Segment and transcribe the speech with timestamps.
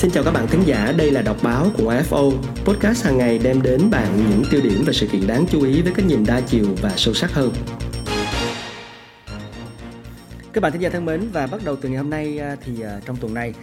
[0.00, 2.32] Xin chào các bạn thính giả, đây là đọc báo của AFO,
[2.64, 5.82] podcast hàng ngày đem đến bạn những tiêu điểm và sự kiện đáng chú ý
[5.82, 7.52] với cái nhìn đa chiều và sâu sắc hơn.
[10.52, 12.80] Các bạn thính giả thân mến và bắt đầu từ ngày hôm nay à, thì
[12.82, 13.54] à, trong tuần này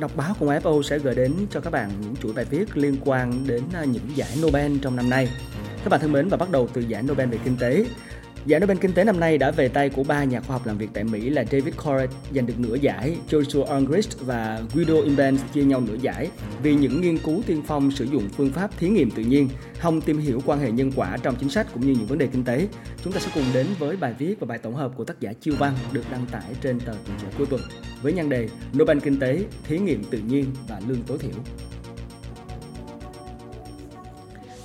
[0.00, 2.96] Đọc báo cùng AFO sẽ gửi đến cho các bạn những chuỗi bài viết liên
[3.04, 5.28] quan đến à, những giải Nobel trong năm nay.
[5.84, 7.84] Các bạn thân mến và bắt đầu từ giải Nobel về kinh tế.
[8.46, 10.78] Giải Nobel Kinh tế năm nay đã về tay của ba nhà khoa học làm
[10.78, 15.40] việc tại Mỹ là David Corrett giành được nửa giải, Joshua Ungrist và Guido Imbens
[15.52, 16.30] chia nhau nửa giải
[16.62, 19.48] vì những nghiên cứu tiên phong sử dụng phương pháp thí nghiệm tự nhiên,
[19.80, 22.26] hòng tìm hiểu quan hệ nhân quả trong chính sách cũng như những vấn đề
[22.26, 22.68] kinh tế.
[23.04, 25.32] Chúng ta sẽ cùng đến với bài viết và bài tổng hợp của tác giả
[25.40, 27.60] Chiêu Văn được đăng tải trên tờ Tuổi Trẻ cuối tuần
[28.02, 31.42] với nhan đề Nobel Kinh tế, thí nghiệm tự nhiên và lương tối thiểu.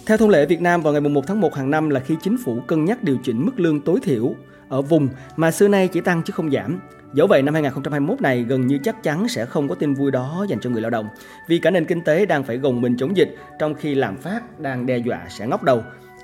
[0.07, 2.37] Theo thông lệ Việt Nam vào ngày 1 tháng 1 hàng năm là khi chính
[2.45, 4.35] phủ cân nhắc điều chỉnh mức lương tối thiểu
[4.69, 6.79] ở vùng mà xưa nay chỉ tăng chứ không giảm.
[7.13, 10.45] Dẫu vậy năm 2021 này gần như chắc chắn sẽ không có tin vui đó
[10.49, 11.09] dành cho người lao động
[11.47, 14.59] vì cả nền kinh tế đang phải gồng mình chống dịch trong khi lạm phát
[14.59, 15.83] đang đe dọa sẽ ngóc đầu.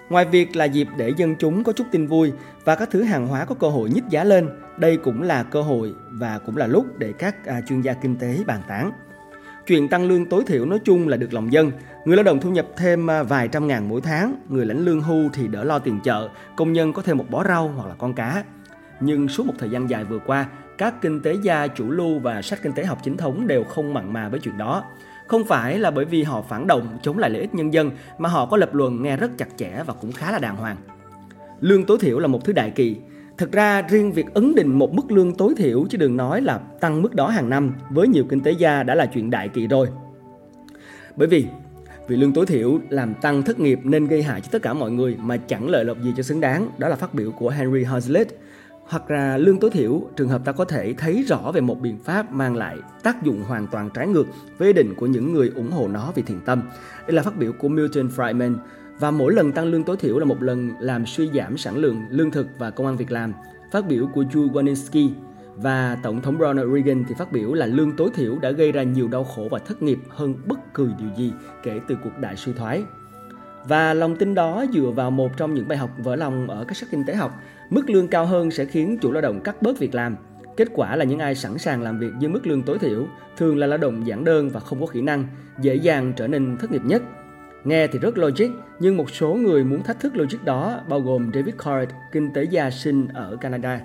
[0.10, 2.32] Ngoài việc là dịp để dân chúng có chút tin vui
[2.64, 5.62] và các thứ hàng hóa có cơ hội nhích giá lên, đây cũng là cơ
[5.62, 8.92] hội và cũng là lúc để các à, chuyên gia kinh tế bàn tán.
[9.72, 11.72] Chuyện tăng lương tối thiểu nói chung là được lòng dân.
[12.06, 15.02] Người lao động thu nhập thêm à, vài trăm ngàn mỗi tháng, người lãnh lương
[15.02, 17.96] hưu thì đỡ lo tiền chợ, công nhân có thêm một bó rau hoặc là
[17.98, 18.44] con cá.
[19.00, 20.46] Nhưng suốt một thời gian dài vừa qua,
[20.78, 23.94] các kinh tế gia chủ lưu và sách kinh tế học chính thống đều không
[23.94, 24.84] mặn mà với chuyện đó.
[25.28, 28.30] Không phải là bởi vì họ phản động chống lại lợi ích nhân dân mà
[28.30, 30.78] họ có lập luận nghe rất chặt chẽ và cũng khá là đàng hoàng.
[31.60, 32.98] Lương tối thiểu là một thứ đại kỳ,
[33.42, 36.58] Thực ra riêng việc ấn định một mức lương tối thiểu chứ đừng nói là
[36.58, 39.68] tăng mức đó hàng năm với nhiều kinh tế gia đã là chuyện đại kỵ
[39.68, 39.88] rồi.
[41.16, 41.46] Bởi vì
[42.08, 44.92] vì lương tối thiểu làm tăng thất nghiệp nên gây hại cho tất cả mọi
[44.92, 46.70] người mà chẳng lợi lộc gì cho xứng đáng.
[46.78, 48.26] Đó là phát biểu của Henry Hazlitt.
[48.84, 51.98] Hoặc là lương tối thiểu, trường hợp ta có thể thấy rõ về một biện
[52.04, 54.26] pháp mang lại tác dụng hoàn toàn trái ngược
[54.58, 56.62] với ý định của những người ủng hộ nó vì thiện tâm.
[57.08, 58.56] Đây là phát biểu của Milton Friedman,
[59.02, 62.06] và mỗi lần tăng lương tối thiểu là một lần làm suy giảm sản lượng
[62.10, 63.34] lương thực và công an việc làm.
[63.72, 65.10] Phát biểu của Joe Walensky
[65.56, 68.84] và Tổng thống Ronald Reagan thì phát biểu là lương tối thiểu đã gây ra
[68.84, 72.36] nhiều đau khổ và thất nghiệp hơn bất cứ điều gì kể từ cuộc đại
[72.36, 72.84] suy thoái.
[73.68, 76.78] Và lòng tin đó dựa vào một trong những bài học vỡ lòng ở các
[76.78, 77.32] sách kinh tế học,
[77.70, 80.16] mức lương cao hơn sẽ khiến chủ lao động cắt bớt việc làm.
[80.58, 83.08] Kết quả là những ai sẵn sàng làm việc dưới mức lương tối thiểu
[83.38, 85.28] thường là lao động giản đơn và không có kỹ năng,
[85.62, 87.04] dễ dàng trở nên thất nghiệp nhất–
[87.64, 88.48] Nghe thì rất logic,
[88.80, 92.44] nhưng một số người muốn thách thức logic đó bao gồm David Card, kinh tế
[92.44, 93.82] gia sinh ở Canada,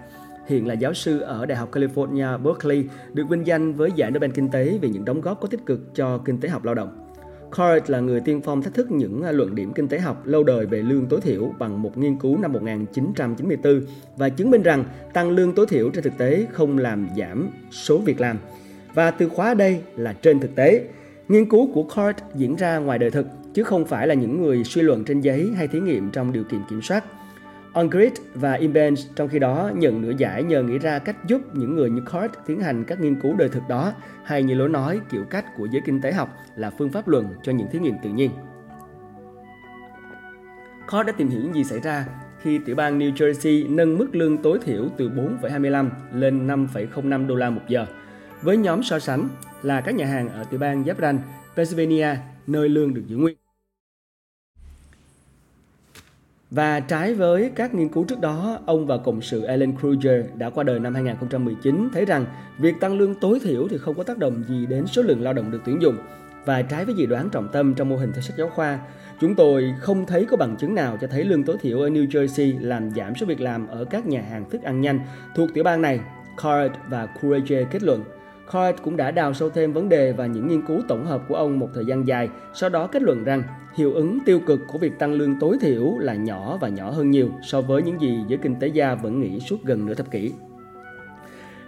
[0.46, 4.30] hiện là giáo sư ở Đại học California Berkeley, được vinh danh với giải Nobel
[4.30, 7.06] Kinh tế vì những đóng góp có tích cực cho kinh tế học lao động.
[7.56, 10.44] Card là người tiên phong thách thức những à, luận điểm kinh tế học lâu
[10.44, 13.80] đời về lương tối thiểu bằng một nghiên cứu năm 1994
[14.16, 17.98] và chứng minh rằng tăng lương tối thiểu trên thực tế không làm giảm số
[17.98, 18.38] việc làm.
[18.94, 20.84] Và từ khóa đây là trên thực tế.
[21.28, 23.26] Nghiên cứu của Card diễn ra ngoài đời thực
[23.56, 26.44] chứ không phải là những người suy luận trên giấy hay thí nghiệm trong điều
[26.44, 27.04] kiện kiểm soát.
[27.72, 31.76] Ongrid và Imbens trong khi đó nhận nửa giải nhờ nghĩ ra cách giúp những
[31.76, 33.92] người như Card tiến hành các nghiên cứu đời thực đó
[34.24, 37.34] hay như lối nói kiểu cách của giới kinh tế học là phương pháp luận
[37.42, 38.30] cho những thí nghiệm tự nhiên.
[40.90, 42.06] Card đã tìm hiểu những gì xảy ra
[42.42, 47.34] khi tiểu bang New Jersey nâng mức lương tối thiểu từ 4,25 lên 5,05 đô
[47.34, 47.86] la một giờ.
[48.42, 49.28] Với nhóm so sánh
[49.62, 51.18] là các nhà hàng ở tiểu bang giáp ranh
[51.56, 52.08] Pennsylvania,
[52.46, 53.36] nơi lương được giữ nguyên.
[56.56, 60.50] Và trái với các nghiên cứu trước đó, ông và cộng sự Alan Kruger đã
[60.50, 62.24] qua đời năm 2019 thấy rằng
[62.58, 65.32] việc tăng lương tối thiểu thì không có tác động gì đến số lượng lao
[65.32, 65.96] động được tuyển dụng.
[66.44, 68.78] Và trái với dự đoán trọng tâm trong mô hình theo sách giáo khoa,
[69.20, 72.06] chúng tôi không thấy có bằng chứng nào cho thấy lương tối thiểu ở New
[72.08, 75.00] Jersey làm giảm số việc làm ở các nhà hàng thức ăn nhanh
[75.34, 76.00] thuộc tiểu bang này,
[76.42, 78.04] Card và Kruger kết luận.
[78.52, 81.34] Coit cũng đã đào sâu thêm vấn đề và những nghiên cứu tổng hợp của
[81.34, 83.42] ông một thời gian dài, sau đó kết luận rằng
[83.74, 87.10] hiệu ứng tiêu cực của việc tăng lương tối thiểu là nhỏ và nhỏ hơn
[87.10, 90.10] nhiều so với những gì giới kinh tế gia vẫn nghĩ suốt gần nửa thập
[90.10, 90.32] kỷ.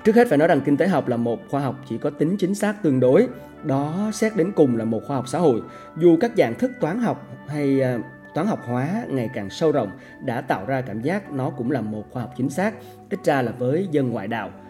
[0.05, 2.37] Trước hết phải nói rằng kinh tế học là một khoa học chỉ có tính
[2.37, 3.28] chính xác tương đối,
[3.65, 5.63] đó xét đến cùng là một khoa học xã hội.
[5.97, 7.98] Dù các dạng thức toán học hay à,
[8.34, 9.91] toán học hóa ngày càng sâu rộng
[10.24, 12.74] đã tạo ra cảm giác nó cũng là một khoa học chính xác,
[13.10, 14.51] ít ra là với dân ngoại đạo–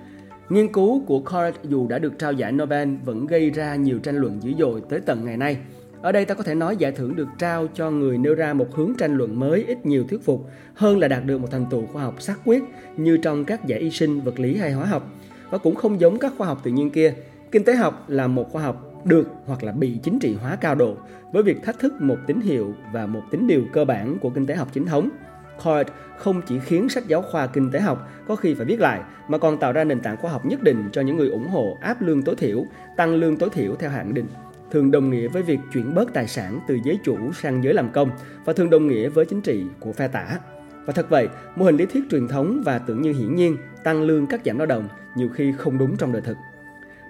[0.48, 4.16] Nghiên cứu của Card dù đã được trao giải Nobel vẫn gây ra nhiều tranh
[4.16, 5.56] luận dữ dội tới tận ngày nay.
[6.02, 8.74] Ở đây ta có thể nói giải thưởng được trao cho người nêu ra một
[8.74, 11.86] hướng tranh luận mới ít nhiều thuyết phục hơn là đạt được một thành tựu
[11.86, 12.62] khoa học xác quyết
[12.96, 15.10] như trong các giải y sinh, vật lý hay hóa học.
[15.50, 17.14] Và cũng không giống các khoa học tự nhiên kia,
[17.50, 20.74] kinh tế học là một khoa học được hoặc là bị chính trị hóa cao
[20.74, 20.96] độ
[21.32, 24.46] với việc thách thức một tín hiệu và một tính điều cơ bản của kinh
[24.46, 25.08] tế học chính thống–
[25.64, 29.00] Card không chỉ khiến sách giáo khoa kinh tế học có khi phải viết lại
[29.28, 31.78] mà còn tạo ra nền tảng khoa học nhất định cho những người ủng hộ
[31.80, 32.64] áp lương tối thiểu,
[32.96, 34.26] tăng lương tối thiểu theo hạn định
[34.70, 37.92] thường đồng nghĩa với việc chuyển bớt tài sản từ giới chủ sang giới làm
[37.92, 38.10] công
[38.44, 40.38] và thường đồng nghĩa với chính trị của phe tả.
[40.84, 44.02] Và thật vậy, mô hình lý thuyết truyền thống và tưởng như hiển nhiên tăng
[44.02, 46.36] lương cắt giảm lao động nhiều khi không đúng trong đời thực.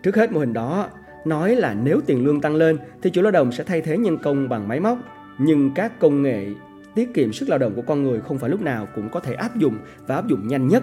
[0.03, 0.89] Trước hết mô hình đó
[1.25, 4.19] nói là nếu tiền lương tăng lên thì chủ lao động sẽ thay thế nhân
[4.19, 4.99] công bằng máy móc,
[5.39, 6.47] nhưng các công nghệ
[6.99, 9.35] tiết kiệm sức lao động của con người không phải lúc nào cũng có thể
[9.35, 10.83] áp dụng và áp dụng nhanh nhất.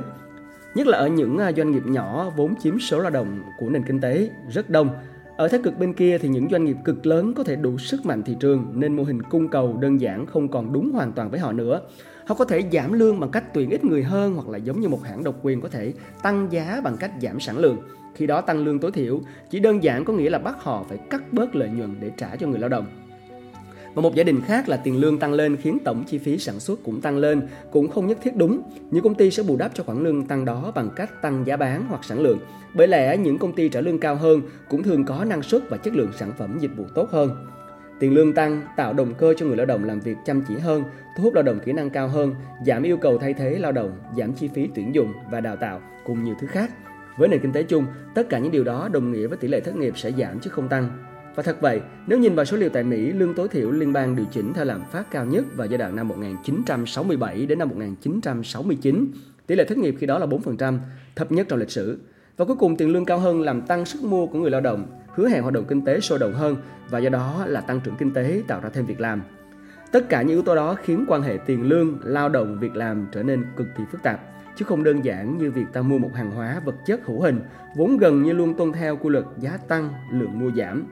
[0.76, 3.84] Nhất là ở những à, doanh nghiệp nhỏ vốn chiếm số lao động của nền
[3.84, 4.90] kinh tế rất đông.
[5.38, 8.06] Ở thế cực bên kia thì những doanh nghiệp cực lớn có thể đủ sức
[8.06, 11.30] mạnh thị trường nên mô hình cung cầu đơn giản không còn đúng hoàn toàn
[11.30, 11.82] với họ nữa.
[12.26, 14.90] Họ có thể giảm lương bằng cách tuyển ít người hơn hoặc là giống như
[14.90, 17.78] một hãng độc quyền có thể tăng giá bằng cách giảm sản lượng.
[18.16, 20.98] Khi đó tăng lương tối thiểu chỉ đơn giản có nghĩa là bắt họ phải
[21.10, 23.05] cắt bớt lợi nhuận để trả cho người lao động.
[23.96, 26.60] Và một giả định khác là tiền lương tăng lên khiến tổng chi phí sản
[26.60, 28.62] xuất cũng tăng lên, cũng không nhất thiết đúng.
[28.92, 31.58] Những công ty sẽ bù đắp cho khoản lương tăng đó bằng cách tăng giá
[31.58, 32.40] bán hoặc sản lượng.
[32.74, 35.78] Bởi lẽ những công ty trả lương cao hơn cũng thường có năng suất và
[35.78, 37.30] chất lượng sản phẩm dịch vụ tốt hơn.
[38.00, 40.84] Tiền lương tăng tạo động cơ cho người lao động làm việc chăm chỉ hơn,
[41.18, 43.92] thu hút lao động kỹ năng cao hơn, giảm yêu cầu thay thế lao động,
[44.18, 46.72] giảm chi phí tuyển dụng và đào tạo cùng nhiều thứ khác.
[47.18, 49.60] Với nền kinh tế chung, tất cả những điều đó đồng nghĩa với tỷ lệ
[49.60, 50.90] thất nghiệp sẽ giảm chứ không tăng.
[51.36, 54.16] Và thật vậy, nếu nhìn vào số liệu tại Mỹ, lương tối thiểu liên bang
[54.16, 59.08] điều chỉnh theo lạm phát cao nhất vào giai đoạn năm 1967 đến năm 1969.
[59.48, 60.78] Tỷ lệ thất nghiệp khi đó là 4%,
[61.16, 62.00] thấp nhất trong lịch sử.
[62.38, 64.88] Và cuối cùng tiền lương cao hơn làm tăng sức mua của người lao động,
[65.16, 66.56] hứa hẹn hoạt động kinh tế sôi động hơn
[66.90, 69.22] và do đó là tăng trưởng kinh tế tạo ra thêm việc làm.
[69.92, 73.08] Tất cả những yếu tố đó khiến quan hệ tiền lương, lao động, việc làm
[73.12, 74.20] trở nên cực kỳ phức tạp
[74.56, 77.40] chứ không đơn giản như việc ta mua một hàng hóa vật chất hữu hình
[77.76, 80.84] vốn gần như luôn tuân theo quy luật giá tăng, lượng mua giảm.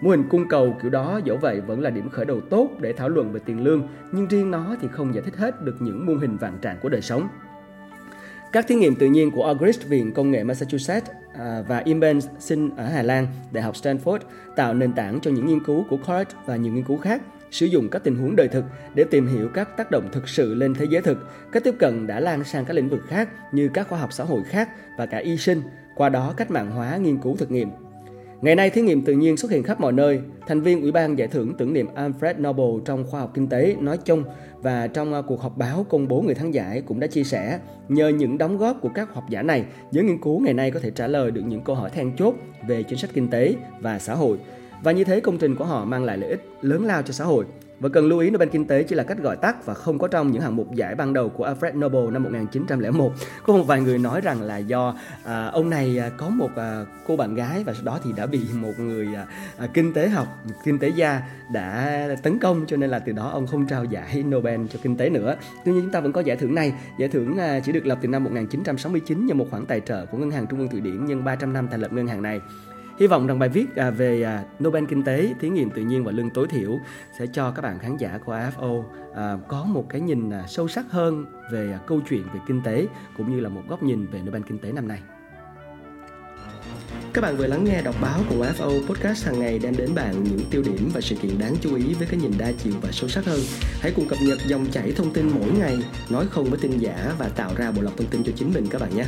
[0.00, 2.92] Mô hình cung cầu kiểu đó dẫu vậy vẫn là điểm khởi đầu tốt để
[2.92, 6.06] thảo luận về tiền lương, nhưng riêng nó thì không giải thích hết được những
[6.06, 7.28] mô hình vạn trạng của đời sống.
[8.52, 12.70] Các thí nghiệm tự nhiên của August Viện Công nghệ Massachusetts à, và Imben Sinh
[12.76, 14.18] ở Hà Lan, Đại học Stanford
[14.56, 17.66] tạo nền tảng cho những nghiên cứu của Cort và nhiều nghiên cứu khác sử
[17.66, 18.64] dụng các tình huống đời thực
[18.94, 21.28] để tìm hiểu các tác động thực sự lên thế giới thực.
[21.52, 24.24] Các tiếp cận đã lan sang các lĩnh vực khác như các khoa học xã
[24.24, 25.62] hội khác và cả y sinh,
[25.94, 27.70] qua đó cách mạng hóa nghiên cứu thực nghiệm.
[28.42, 30.20] Ngày nay, thí nghiệm tự nhiên xuất hiện khắp mọi nơi.
[30.46, 33.76] Thành viên Ủy ban giải thưởng tưởng niệm Alfred Nobel trong khoa học kinh tế
[33.80, 34.24] nói chung
[34.62, 37.58] và trong à, cuộc họp báo công bố người thắng giải cũng đã chia sẻ
[37.88, 40.80] nhờ những đóng góp của các học giả này, giới nghiên cứu ngày nay có
[40.80, 42.34] thể trả lời được những câu hỏi then chốt
[42.68, 44.38] về chính sách kinh tế và xã hội.
[44.82, 47.24] Và như thế công trình của họ mang lại lợi ích lớn lao cho xã
[47.24, 47.44] hội.
[47.80, 50.08] Và cần lưu ý Nobel Kinh tế chỉ là cách gọi tắt và không có
[50.08, 53.12] trong những hạng mục giải ban đầu của Alfred Nobel năm 1901.
[53.46, 54.94] Có một vài người nói rằng là do
[55.24, 58.26] à, ông này à, có một à, cô bạn gái và sau đó thì đã
[58.26, 59.26] bị một người à,
[59.58, 60.26] à, kinh tế học,
[60.64, 61.22] kinh tế gia
[61.52, 64.96] đã tấn công cho nên là từ đó ông không trao giải Nobel cho kinh
[64.96, 65.36] tế nữa.
[65.64, 66.72] Tuy nhiên chúng ta vẫn có giải thưởng này.
[66.98, 70.18] Giải thưởng à, chỉ được lập từ năm 1969 nhờ một khoản tài trợ của
[70.18, 72.40] Ngân hàng Trung ương Thụy Điển nhân 300 năm thành lập ngân hàng này.
[73.00, 76.04] Hy vọng rằng bài viết à, về à, Nobel Kinh tế, thí nghiệm tự nhiên
[76.04, 76.80] và lương tối thiểu
[77.18, 78.82] sẽ cho các bạn khán giả của AFO
[79.14, 82.86] à, có một cái nhìn sâu sắc hơn về câu chuyện về kinh tế
[83.16, 84.98] cũng như là một góc nhìn về Nobel Kinh tế năm nay.
[87.12, 90.24] Các bạn vừa lắng nghe đọc báo của AFO Podcast hàng ngày đem đến bạn
[90.24, 92.88] những tiêu điểm và sự kiện đáng chú ý với cái nhìn đa chiều và
[92.92, 93.40] sâu sắc hơn.
[93.80, 95.78] Hãy cùng cập nhật dòng chảy thông tin mỗi ngày,
[96.10, 98.66] nói không với tin giả và tạo ra bộ lọc thông tin cho chính mình
[98.70, 99.04] các bạn nhé.